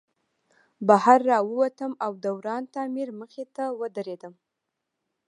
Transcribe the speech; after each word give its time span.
بهر 0.87 1.19
راووتم 1.29 1.91
او 2.05 2.11
د 2.23 2.25
وران 2.37 2.63
تعمیر 2.75 3.09
مخې 3.19 3.43
ته 3.55 3.63
ودرېدم 3.79 4.33